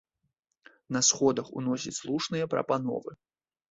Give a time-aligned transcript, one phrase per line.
[0.97, 3.11] На сходах ўносіць слушныя прапановы.